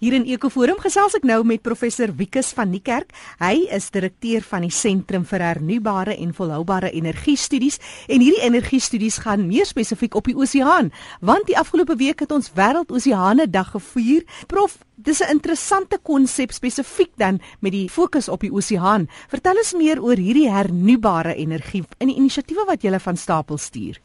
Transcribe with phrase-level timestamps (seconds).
[0.00, 3.10] Hier in Ekoforum gesels ek nou met professor Wikus van die Kerk.
[3.36, 7.76] Hy is direkteur van die Sentrum vir Hernubare en Volhoubare Energie Studies
[8.08, 10.88] en hierdie energie studies gaan meer spesifiek op die oseaan,
[11.20, 14.24] want die afgelope week het ons Wêreldoseane Dag gevier.
[14.48, 19.06] Prof, dis 'n interessante konsep spesifiek dan met die fokus op die oseaan.
[19.28, 24.00] Vertel ons meer oor hierdie hernubare energie en die inisiatiewe wat jy van stapel stuur.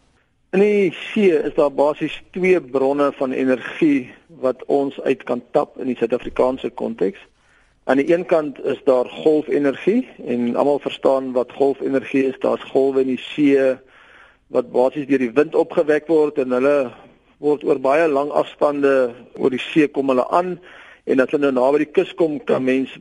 [0.56, 5.80] In die see is daar basies twee bronne van energie wat ons uit kan tap
[5.80, 7.20] in die Suid-Afrikaanse konteks.
[7.86, 12.40] Aan die een kant is daar golfenergie en almal verstaan wat golfenergie is.
[12.40, 13.76] Daar's golwe in die see
[14.48, 16.78] wat basies deur die wind opgewek word en hulle
[17.44, 20.56] word oor baie lang afstande oor die see kom hulle aan
[21.06, 22.94] en as hulle nou naby die kus kom kan mens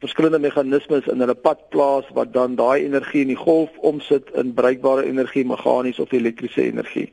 [0.00, 4.54] verskillende meganismes in hulle pad plaas wat dan daai energie in die golf omsit in
[4.56, 7.10] bruikbare energie, meganies of elektriese energie.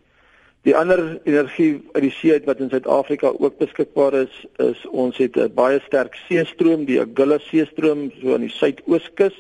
[0.68, 5.38] Die ander energie uit die see wat in Suid-Afrika ook beskikbaar is, is ons het
[5.40, 9.38] 'n baie sterk seestroom, die Agulhas seestroom so aan die suidooskus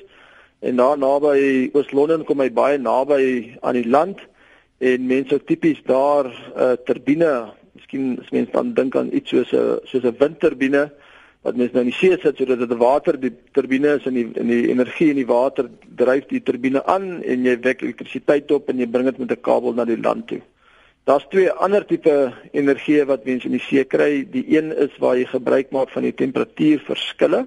[0.62, 4.24] en daar naby Oos-London kom hy baie naby aan die land
[4.80, 9.52] en mense tipies daar 'n uh, turbine, miskien as mense dan dink aan iets soos
[9.52, 10.92] 'n soos 'n windturbine
[11.42, 14.30] wat mens nou in die see sit sodat dit water die turbine is in die
[14.34, 18.70] in die energie in die water dryf die turbine aan en jy wek elektrisiteit op
[18.70, 20.42] en jy bring dit met 'n kabel na die land toe.
[21.08, 24.26] Daar's twee ander tipe energie wat mense in die see kry.
[24.28, 27.46] Die een is waar jy gebruik maak van die temperatuurverskille.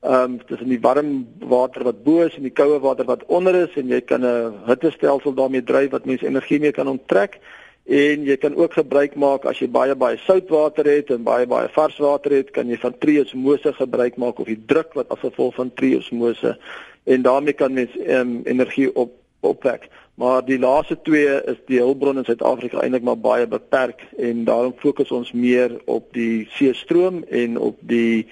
[0.00, 1.10] Ehm um, tussen die warm
[1.44, 4.54] water wat bo is en die koue water wat onder is en jy kan 'n
[4.68, 7.36] hittestelsel daarmee dryf wat mense energie mee kan onttrek.
[7.84, 11.46] En jy kan ook gebruik maak as jy baie baie sout water het en baie
[11.46, 15.18] baie vars water het, kan jy van triosmose gebruik maak of die druk wat as
[15.18, 16.56] gevolg van triosmose
[17.04, 19.88] en daarmee kan mens um, energie op opwek.
[20.16, 24.72] Maar die laaste twee is die hulpbron in Suid-Afrika eintlik maar baie beperk en daarom
[24.80, 28.24] fokus ons meer op die seestroom en op die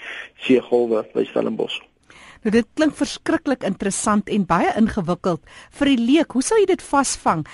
[0.47, 1.83] seegolwe by Stellenbosch.
[2.45, 5.45] Nou dit klink verskriklik interessant en baie ingewikkeld
[5.77, 6.33] vir die leek.
[6.33, 7.45] Hoe sou jy dit vasvang?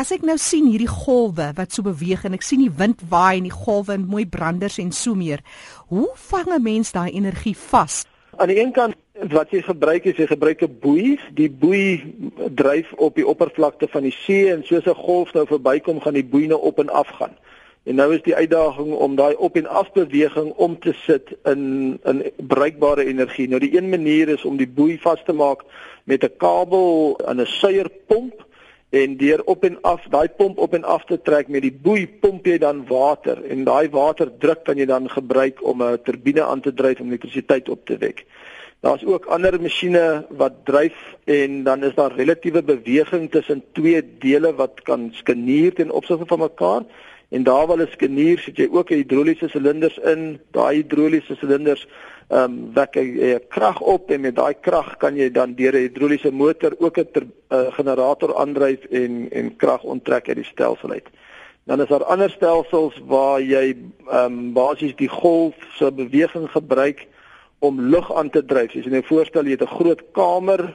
[0.00, 3.36] As ek nou sien hierdie golwe wat so beweeg en ek sien die wind waai
[3.36, 5.44] en die golwe en mooi branders en so meer.
[5.92, 8.06] Hoe vang 'n mens daai energie vas?
[8.36, 8.96] Aan die een kant
[9.32, 11.18] wat jy gebruik is jy gebruik 'n boei.
[11.34, 12.14] Die boei
[12.54, 16.24] dryf op die oppervlakte van die see en soos 'n golf nou verbykom gaan die
[16.24, 17.36] boei nou op en af gaan.
[17.84, 21.98] En nou is die uitdaging om daai op en af beweging om te sit in
[22.04, 23.48] in bruikbare energie.
[23.48, 25.64] Nou die een manier is om die boei vas te maak
[26.04, 28.44] met 'n kabel aan 'n suierpomp
[28.88, 32.06] en deur op en af daai pomp op en af te trek met die boei
[32.20, 36.60] pomp jy dan water en daai waterdruk kan jy dan gebruik om 'n turbine aan
[36.60, 38.24] te dryf om elektrisiteit op te wek.
[38.84, 44.50] Daar's ook ander masjiene wat dryf en dan is daar relatiewe beweging tussen twee dele
[44.54, 46.82] wat kan skeneer ten opsigte van mekaar
[47.28, 50.38] en daar wel 'n skeneer sit jy ook 'n hidroliese silinders in.
[50.50, 51.86] Daai hidroliese silinders
[52.28, 55.86] ehm um, wek 'n krag op en met daai krag kan jy dan deur 'n
[55.86, 57.08] hidroliese motor ook 'n
[57.52, 61.08] uh, generator aandryf en en krag onttrek uit die stelsel uit.
[61.64, 63.76] Dan is daar ander stelsels waar jy
[64.10, 67.06] ehm um, basies die golf se beweging gebruik
[67.64, 68.74] om lug aan te dryf.
[68.76, 70.74] As jy nou voorstel jy het 'n groot kamer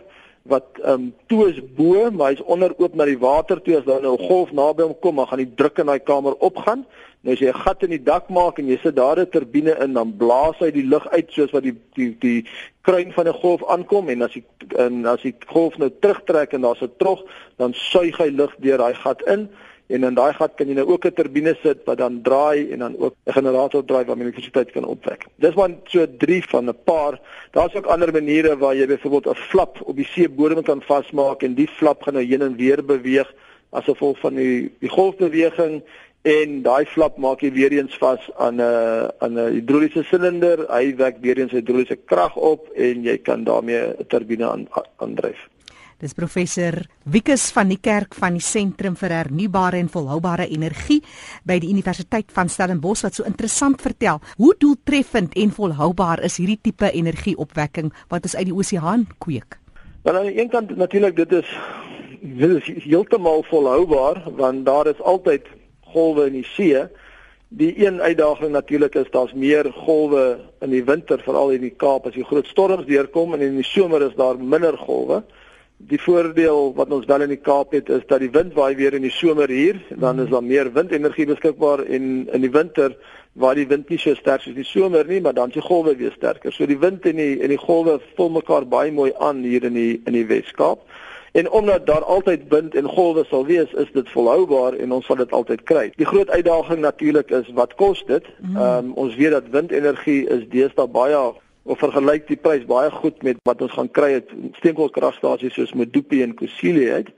[0.50, 3.78] wat ehm um, toe is bo, maar hy's onder oop na die water toe.
[3.78, 6.36] As daar nou 'n golf naby hom kom, dan gaan die druk in daai kamer
[6.40, 6.86] opgaan.
[7.22, 9.76] Nou as jy 'n gat in die dak maak en jy sit daar 'n turbine
[9.80, 12.46] in, dan blaas hy die lug uit soos wat die die die
[12.82, 14.10] kruin van 'n golf aankom.
[14.10, 14.44] En as die
[14.78, 17.24] en as die golf nou terugtrek en daar's 'n trog,
[17.58, 19.50] dan suig hy lug deur daai gat in
[19.90, 22.80] en in daai gat kan jy nou ook 'n turbine sit wat dan draai en
[22.80, 25.26] dan ook 'n generator draai wat elektrisiteit kan opwek.
[25.36, 27.20] Dis maar so 3 van 'n paar.
[27.52, 31.54] Daar's ook ander maniere waar jy byvoorbeeld 'n flap op die seebodem kan vasmaak en
[31.54, 33.34] die flap gaan nou heen en weer beweeg
[33.72, 35.82] as gevolg van die die golfbeweging
[36.22, 40.66] en daai flap maak jy weer eens vas aan 'n aan 'n hidroliese silinder.
[40.70, 44.68] Hy wek weer eens hidroliese krag op en jy kan daarmee 'n turbine aan
[44.98, 45.50] aandryf.
[46.00, 46.78] Dis professor
[47.12, 51.02] Wikus van die Kerk van die Sentrum vir Hernubare en Volhoubare Energie
[51.44, 56.62] by die Universiteit van Stellenbosch wat so interessant vertel hoe doeltreffend en volhoubaar is hierdie
[56.70, 59.58] tipe energieopwekking wat ons uit die oseaan kweek.
[60.08, 61.52] Wel aan die een kant natuurlik dit is
[62.22, 65.52] dit is heeltemal volhoubaar want daar is altyd
[65.92, 66.86] golwe in die see.
[67.50, 72.08] Die een uitdaging natuurlik is daar's meer golwe in die winter veral in die Kaap
[72.08, 75.26] as die groot storms deurkom en in die somer is daar minder golwe.
[75.88, 78.94] Die voordeel wat ons wel in die Kaap het is dat die wind waai weer
[78.94, 82.98] in die somer hier dan is daar meer windenergie beskikbaar en in die winter
[83.40, 86.12] waar die wind nie so sterk is die somer nie, maar dan die golwe weer
[86.12, 86.52] sterker.
[86.52, 89.78] So die wind en die en die golwe vul mekaar baie mooi aan hier in
[89.78, 90.84] die in die Wes-Kaap.
[91.32, 95.20] En omdat daar altyd wind en golwe sal wees, is dit volhoubaar en ons sal
[95.22, 95.92] dit altyd kry.
[95.96, 98.26] Die groot uitdaging natuurlik is wat kos dit?
[98.40, 98.58] Mm.
[98.58, 101.22] Ehm um, ons weet dat windenergie is deesdae baie
[101.70, 106.24] of vergelyk die prys baie goed met wat ons gaan kry uit steenkoolkragstasies soos Medupi
[106.26, 107.12] en Kusile uit.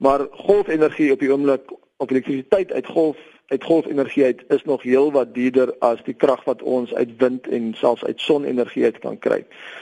[0.00, 3.18] Maar golfenergie op die oomblik op elektrisiteit uit golf
[3.50, 7.72] uit golfenergie uit is nog heelwat duurder as die krag wat ons uit wind en
[7.74, 9.40] selfs uit sonenergie uit kan kry.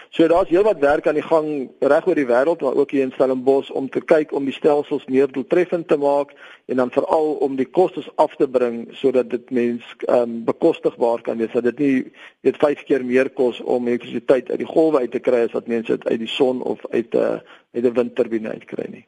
[0.09, 1.51] So daar's heelwat werk aan die gang
[1.93, 5.05] reg oor die wêreld maar ook hier in Stellenbosch om te kyk om die stelsels
[5.13, 6.33] meer doeltreffend te maak
[6.65, 11.37] en dan veral om die kostes af te bring sodat dit mens um, bekostigbaar kan
[11.37, 12.01] wees dat dit nie
[12.49, 15.69] net 5 keer meer kos om elektrisiteit uit die golwe uit te kry as wat
[15.69, 17.39] mense dit uit die son of uit 'n uh,
[17.77, 19.07] uit 'n windturbine uit kry nie.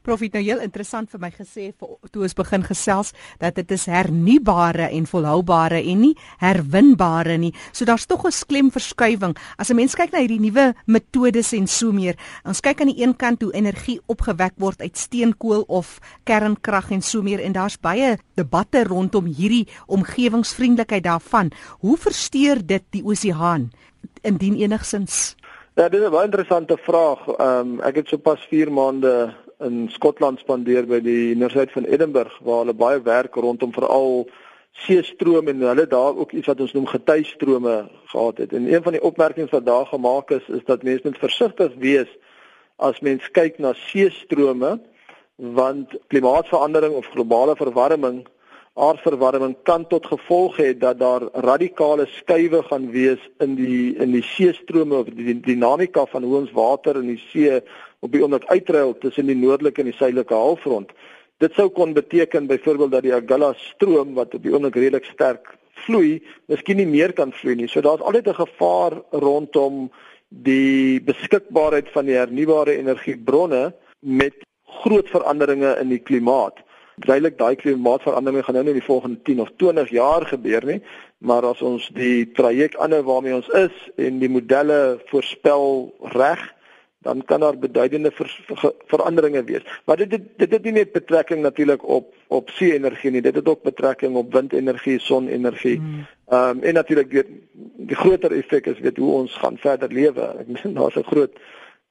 [0.00, 3.10] Prof het nou heel interessant vir my gesê vir toe ons begin gesels
[3.42, 7.52] dat dit is hernubare en volhoubare en nie herwinbare nie.
[7.72, 9.36] So daar's tog 'n klemverskywing.
[9.58, 13.02] As 'n mens kyk na hierdie nuwe metodes en so meer, ons kyk aan die
[13.02, 17.76] een kant hoe energie opgewek word uit steenkool of kernkrag en so meer en daar's
[17.76, 21.50] baie debatte rondom hierdie omgewingsvriendelikheid daarvan.
[21.80, 23.70] Hoe versteur dit die oseaan
[24.22, 25.36] indien enigsins?
[25.80, 27.26] Ja, dit is 'n baie interessante vraag.
[27.26, 32.38] Ehm um, ek het sopas 4 maande in Skotland spandeer by die Universiteit van Edinburgh
[32.44, 34.24] waar hulle baie werk rondom veral
[34.86, 37.74] seestroom en hulle daar ook iets wat ons noem getuistrome
[38.12, 38.52] gehad het.
[38.52, 42.08] En een van die opmerkings wat daar gemaak is is dat mense moet versigtig wees
[42.76, 44.78] as mens kyk na seestrome
[45.36, 48.24] want klimaatsverandering of globale verwarming
[48.74, 54.22] aardverwarming kan tot gevolg hê dat daar radikale skuwe gaan wees in die in die
[54.22, 57.60] seestrome of die dinamika van hoe ons water in die see
[58.00, 60.92] op die oomblik uitruil tussen die noordelike en die suidelike halfrond.
[61.40, 65.56] Dit sou kon beteken byvoorbeeld dat die Agulhas stroom wat op die oomblik redelik sterk
[65.86, 67.68] vloei, miskien nie meer kan vloei nie.
[67.68, 69.90] So daar's altyd 'n gevaar rondom
[70.28, 74.34] die beskikbaarheid van die hernubare energiebronne met
[74.82, 76.60] groot veranderinge in die klimaat.
[77.06, 80.80] Duidelik daai klimaatsveranderinge gaan nou nie in die volgende 10 of 20 jaar gebeur nie,
[81.18, 86.42] maar as ons die traject aanhou waarmee ons is en die modelle voorspel reg,
[87.00, 89.64] dan kan daar beduidende ver, ver, veranderinge wees.
[89.84, 93.48] Maar dit dit dit het nie net betrekking natuurlik op op see-energie nie, dit het
[93.48, 95.76] ook betrekking op windenergie, sonenergie.
[95.76, 96.06] Hmm.
[96.28, 97.32] Ehm um, en natuurlik weet
[97.90, 100.28] die groter effek is weet hoe ons gaan verder lewe.
[100.38, 101.40] Ek meen daar's 'n groot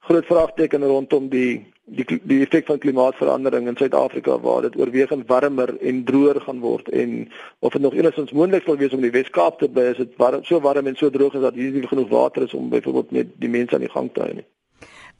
[0.00, 1.66] groot vraagteken rondom die
[1.96, 6.88] die die effek van klimaatsverandering in Suid-Afrika waar dit oorwegend warmer en droër gaan word
[6.88, 10.14] en of dit nog enigstens moontlik sal wees om die Wes-Kaap te bly as dit
[10.22, 13.10] warm so warm en so droog is dat hier nie genoeg water is om byvoorbeeld
[13.10, 14.46] net die mense aan die gang te hou nie.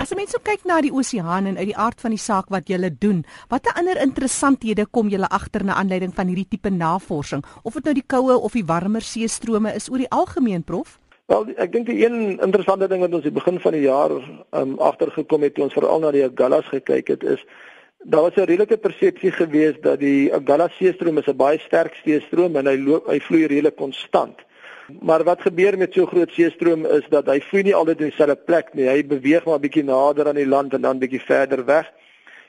[0.01, 2.71] As mense so kyk na die oseaan en uit die aard van die saak wat
[2.71, 7.43] julle doen, watter ander interessanthede kom julle agter na aanleiding van hierdie tipe navorsing?
[7.65, 11.00] Of dit nou die koue of die warmer seestrome is oor die algemeen, prof?
[11.31, 14.73] Wel, ek dink die een interessante ding wat ons die begin van die jaar um,
[14.83, 17.45] agtergekom het toe ons veral na die Agallas gekyk het, is
[18.03, 22.57] daar was 'n redelike persepsie geweest dat die Agallas seestroom is 'n baie sterk seestroom
[22.57, 24.43] en hy loop hy vloei redelik konstant.
[25.01, 28.37] Maar wat gebeur met so groot seestroom is dat hy vloei nie altyd in dieselfde
[28.37, 28.89] plek nie.
[28.89, 31.87] Hy beweeg maar bietjie nader aan die land en dan bietjie verder weg.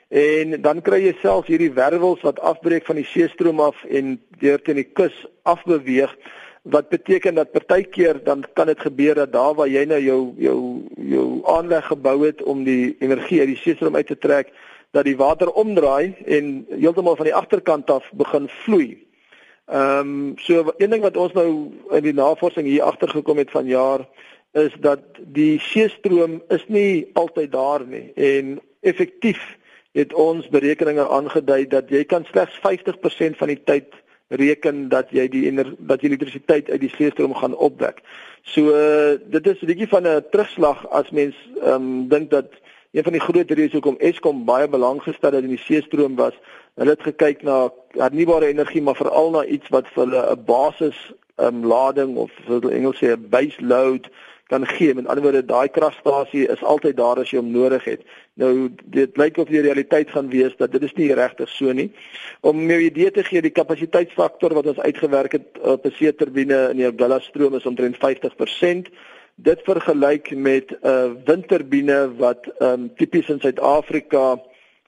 [0.08, 4.62] En dan kry jy self hierdie wervels wat afbreek van die seestroom af en deur
[4.62, 6.16] teen die kus afbeweeg
[6.62, 10.58] wat beteken dat partykeer dan kan dit gebeur dat daar waar jy nou jou jou
[10.96, 14.52] jou aanleg gebou het om die energie uit die seestroom uit te trek
[14.90, 19.06] dat die water omdraai en heeltemal van die agterkant af begin vloei.
[19.66, 23.66] Ehm um, so een ding wat ons nou in die navorsing hier agtergekom het van
[23.66, 24.06] jaar
[24.52, 29.40] is dat die seestroom is nie altyd daar nie en effektief
[29.92, 34.01] het ons berekeninge aangedui dat jy kan slegs 50% van die tyd
[34.38, 38.00] reken dat jy die ener, dat jy elektrisiteit uit die seestroom gaan opwek.
[38.42, 42.50] So uh, dit is 'n bietjie van 'n terugslag as mens ehm um, dink dat
[42.92, 46.34] een van die groot redes hoekom Eskom baie belang gestel het in die seestroom was
[46.74, 50.98] hulle het gekyk na hernubare energie maar veral na iets wat vir hulle 'n basis
[51.36, 54.10] um, lading of wat hulle Engels sê 'n base load
[54.46, 54.94] kan gee.
[54.94, 58.02] Met ander woorde daai kragstasie is altyd daar as jy hom nodig het.
[58.34, 61.90] Nou dit lyk of die realiteit gaan wees dat dit is nie regtig so nie.
[62.40, 66.76] Om 'n idee te gee, die kapasiteitsfaktor wat ons uitgewerk het op 'n see-turbine in
[66.76, 68.88] die Abdullah stroom is omtrent 50%
[69.34, 74.40] dit vergelyk met 'n uh, windturbine wat um, tipies in Suid-Afrika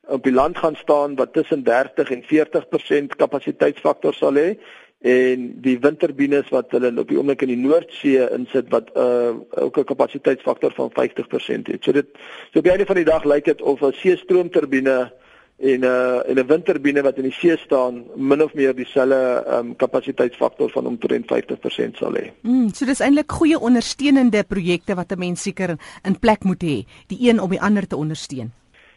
[0.06, 4.58] op die land gaan staan wat tussen 30 en 40% kapasiteitsfaktor sal hê
[5.04, 9.76] en die windturbines wat hulle op die oomblik in die Noordsee insit wat uh, ook
[9.78, 11.84] 'n kapasiteitsfaktor van 50% het.
[11.84, 12.06] So dit
[12.52, 15.12] so op die einde van die dag lyk dit of 'n see-stroomturbine
[15.58, 19.44] en 'n uh, en 'n windturbine wat in die see staan min of meer dieselfde
[19.48, 22.32] um, kapasiteitsfaktor van omtrent 50% sal hê.
[22.40, 26.84] Mm, so dis eintlik goeie ondersteunende projekte wat 'n mens seker in plek moet hê,
[27.06, 28.52] die een om die ander te ondersteun.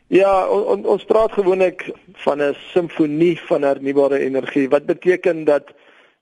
[0.07, 4.69] Ja, on, ons praat gewoonlik van 'n simfonie van hernubare energie.
[4.69, 5.73] Wat beteken dat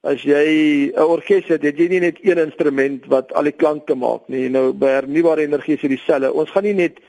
[0.06, 3.96] as jy 'n orkes het, het jy nie net een instrument wat al die klanke
[3.96, 4.50] maak nie.
[4.50, 6.34] Nou by hernubare energie is dit dieselfde.
[6.34, 7.00] Ons gaan nie net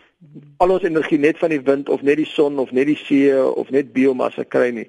[0.59, 3.33] al ons energie net van die wind of net die son of net die see
[3.33, 4.89] of net biomassa kry nie.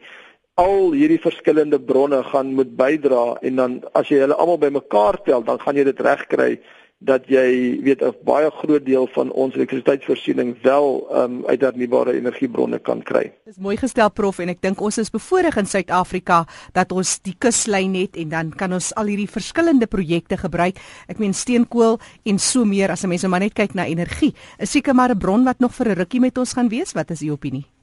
[0.55, 5.43] Al hierdie verskillende bronne gaan moet bydra en dan as jy hulle almal bymekaar tel,
[5.43, 6.59] dan gaan jy dit regkry
[6.97, 12.79] dat jy weet 'n baie groot deel van ons elektrisiteitsvoorsiening wel um, uit hernubare energiebronne
[12.79, 13.33] kan kry.
[13.45, 17.35] Dis mooi gestel prof en ek dink ons is bevoorreg in Suid-Afrika dat ons die
[17.37, 20.81] kuslyn het en dan kan ons al hierdie verskillende projekte gebruik.
[21.07, 24.33] Ek meen steenkool en so meer as 'n mens nou maar net kyk na energie.
[24.57, 26.93] Is seker maar 'n bron wat nog vir 'n rukkie met ons gaan wees.
[26.93, 27.76] Wat is u opinie?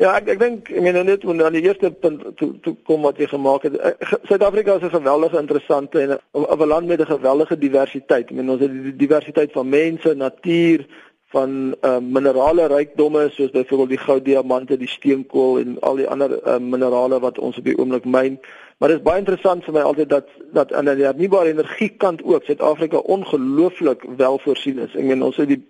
[0.00, 3.18] Ja, ek ek dink ek meen net aan die eerste punt toe toe kom wat
[3.20, 3.74] jy gemaak het.
[3.76, 8.30] Eh, Suid-Afrika is 'n geweldige interessante en 'n land met 'n geweldige diversiteit.
[8.30, 10.86] Ek meen ons het die diversiteit van mense, natuur,
[11.30, 16.32] van uh, minerale rykdomme soos byvoorbeeld die goud, diamante, die steenkool en al die ander
[16.42, 18.40] uh, minerale wat ons op die oomblik myn.
[18.80, 22.22] Maar dit is baie interessant vir my altyd dat dat aan die hernubare energie kant
[22.24, 24.94] ook Suid-Afrika ongelooflik wel voorsien is.
[24.96, 25.60] Ek meen ons het die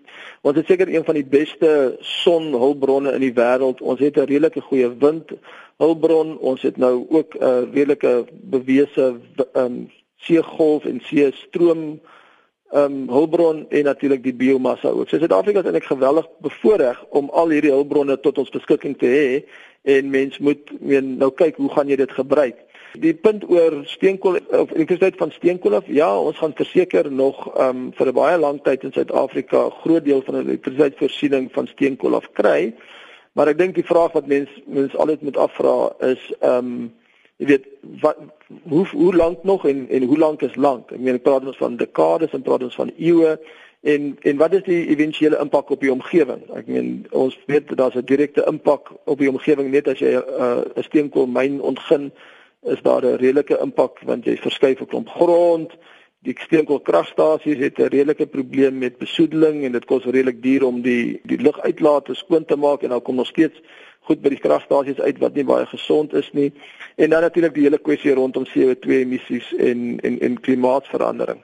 [0.47, 3.83] ons het seker een van die beste sonhulpbronne in die wêreld.
[3.83, 6.39] Ons het 'n redelike goeie windhulpbron.
[6.39, 9.17] Ons het nou ook 'n redelike bewese
[9.53, 12.01] um, seegolf en seestroom
[12.71, 15.09] ehm um, hulpbron en natuurlik die biomassa ook.
[15.09, 19.45] So Suid-Afrika is eintlik geweldig bevoordeel om al hierdie hulpbronne tot ons beskikking te hê
[19.97, 22.61] en mens moet meen nou kyk hoe gaan jy dit gebruik.
[22.99, 27.91] Die punt oor steenkool of elektrisiteit van steenkool af, ja, ons gaan verseker nog um
[27.99, 32.15] vir 'n baie lang tyd in Suid-Afrika 'n groot deel van die elektrisiteitsvoorsiening van steenkool
[32.15, 32.75] af kry.
[33.33, 36.93] Maar ek dink die vraag wat mense mense altyd moet afvra is um
[37.41, 37.67] jy weet
[38.03, 38.19] wat
[38.69, 40.93] hoe hoe lank nog en en hoe lank is lank?
[40.93, 43.37] Ek meen ek praat ons van dekades en praat ons van eeue
[43.81, 46.43] en en wat is die éventuele impak op die omgewing?
[46.57, 50.25] Ek meen ons weet daar's 'n direkte impak op die omgewing net as jy 'n
[50.41, 52.13] uh, 'n steenkoolmyn ontgin
[52.63, 55.73] is daar 'n redelike impak want jy verskuif 'n klomp grond.
[56.23, 61.21] Die steenkoolkragstasies het 'n redelike probleem met besoedeling en dit kos redelik duur om die
[61.25, 63.63] die luguitlate skoon te maak en dan kom nog steeds
[64.09, 66.51] goed by die kragstasies uit wat nie baie gesond is nie.
[66.97, 71.43] En dan natuurlik die hele kwessie rondom CO2 emissies en en en klimaatsverandering.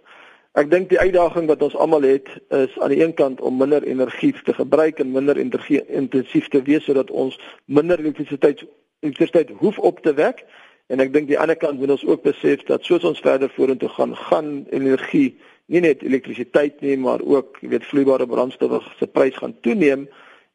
[0.57, 3.83] Ek dink die uitdaging wat ons almal het is aan die een kant om minder
[3.85, 8.65] energie te gebruik en minder energie intensief te wees sodat ons minder elektrisiteit
[9.05, 10.47] elektrisiteit hoef op te wek
[10.87, 13.89] En ek dink die ander kant moet ons ook besef dat soos ons verder vorentoe
[13.97, 15.35] gaan, gaan energie,
[15.67, 20.07] nie net elektrisiteit nie, maar ook, jy weet, vloeibare brandstowwe se prys gaan toeneem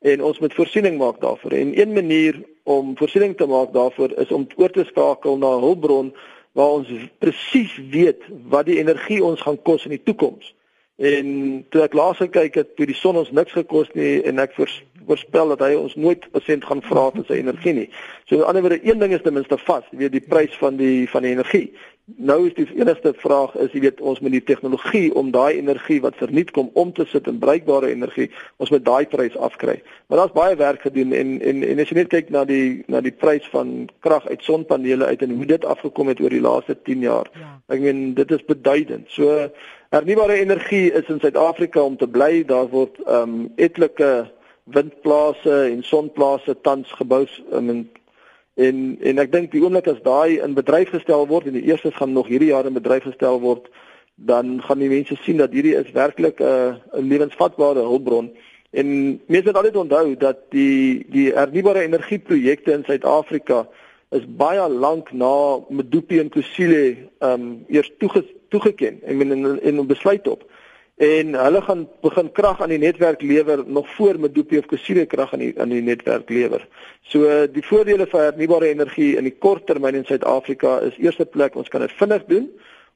[0.01, 1.51] en ons moet voorsiening maak daarvoor.
[1.51, 5.61] En een manier om voorsiening te maak daarvoor is om oor te skakel na 'n
[5.61, 6.13] hulpbron
[6.51, 6.87] waar ons
[7.19, 10.55] presies weet wat die energie ons gaan kos in die toekoms.
[10.95, 11.25] En
[11.69, 14.53] toe ek laas gekyk het, toe die son ons niks gekos nie en ek
[15.11, 17.89] voorspel dat hy ons nooit 'n sent gaan vra vir sy energie nie.
[18.25, 20.53] So aan die ander wyse een ding is ten minste vas, jy weet die prys
[20.57, 21.67] van die van die energie.
[22.17, 26.01] Nou is die enigste vraag is jy weet ons met die tegnologie om daai energie
[26.01, 29.81] wat verniet kom om te sit in bruikbare energie, ons moet daai prys afkry.
[30.07, 33.01] Maar daar's baie werk gedoen en en en as jy net kyk na die na
[33.01, 36.75] die prys van krag uit sonpanele uit en hoe dit afgekom het oor die laaste
[36.81, 37.29] 10 jaar.
[37.33, 37.53] Ja.
[37.67, 39.07] Ek meen dit is beduidend.
[39.09, 39.49] So
[39.91, 42.45] Hernubare energie is in Suid-Afrika om te bly.
[42.47, 44.31] Daar word ehm um, etlike
[44.73, 47.89] windplase en sonplase tans gebou um,
[48.55, 51.95] en en ek dink die oomblik as daai in bedryf gestel word en die eerstes
[51.97, 53.69] gaan nog hierdie jaar in bedryf gestel word,
[54.15, 58.31] dan gaan die mense sien dat hierdie is werklik 'n uh, 'n lewensvatbare hulpbron.
[58.71, 58.87] En
[59.25, 63.67] mense moet altyd onthou dat die die hernubare energieprojekte in Suid-Afrika
[64.11, 66.83] is baie lank na Medupi en Kusile
[67.19, 70.50] ehm um, eers toegestaan toegeken en en, en besluit op.
[71.01, 75.31] En hulle gaan begin krag aan die netwerk lewer nog voor Medupi of Kusile krag
[75.33, 76.67] aan die aan die netwerk lewer.
[77.01, 81.57] So die voordele van hernubare energie in die kort termyn in Suid-Afrika is eerste plek
[81.57, 82.45] ons kan dit vinnig doen.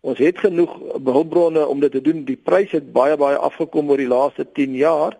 [0.05, 2.21] Ons het genoeg hulpbronne om dit te doen.
[2.29, 5.17] Die prys het baie baie afgekom oor die laaste 10 jaar.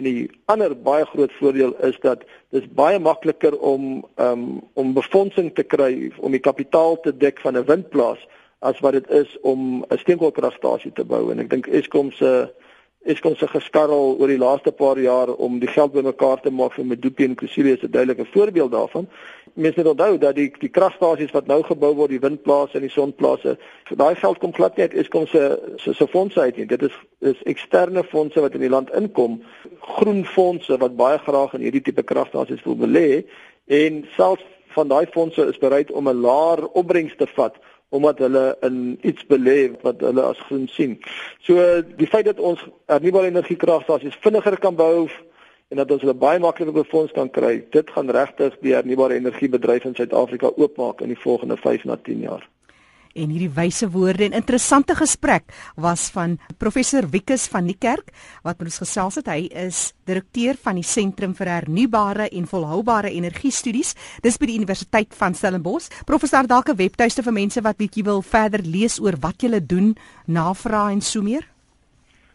[0.00, 2.24] En die ander baie groot voordeel is dat
[2.56, 7.60] dit baie makliker om um, om befondsing te kry om die kapitaal te dek van
[7.60, 8.24] 'n windplaas
[8.62, 12.50] as wat dit is om 'n steenkoolkragstasie te bou en ek dink Eskom se
[13.02, 16.84] Eskom se geskarrel oor die laaste paar jaar om die geld bymekaar te maak vir
[16.86, 19.08] Medupi en Kusile is 'n duidelike voorbeeld daarvan.
[19.54, 22.90] Mense moet onthou dat die die kragstasies wat nou gebou word, die windplase en die
[22.90, 23.58] sonplase,
[23.90, 26.66] daai geld kom glad nie uit Eskom se se se fondse uit nie.
[26.66, 29.42] Dit is is eksterne fondse wat in die land inkom,
[29.80, 33.24] groen fondse wat baie graag in hierdie tipe kragstasies wil belê
[33.66, 37.56] en selfs van daai fondse is bereid om 'n laer opbrengs te vat
[37.92, 40.96] omdat hulle in iets belê wat hulle as groen sien.
[41.44, 41.60] So
[41.98, 45.10] die feit dat ons hernubare energiekragstasies vinniger kan bou
[45.68, 47.58] en dat ons hulle baie makliker befonds kan kry.
[47.76, 52.24] Dit gaan regtig die hernubare energiebedryf in Suid-Afrika oopmaak in die volgende 5 na 10
[52.24, 52.48] jaar.
[53.14, 55.44] En hierdie wyse woorde en interessante gesprek
[55.76, 58.08] was van professor Wikus van die Kerk
[58.42, 59.28] wat met ons gesels het.
[59.28, 63.94] Hy is direkteur van die Sentrum vir Hernubare en Volhoubare Energiestudies.
[64.24, 65.90] Dis by die Universiteit van Stellenbosch.
[66.08, 69.96] Professor, dalk 'n webtuiste vir mense wat bietjie wil verder lees oor wat julle doen,
[70.26, 71.48] navraag en so meer.